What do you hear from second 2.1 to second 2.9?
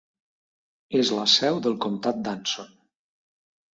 d'Anson.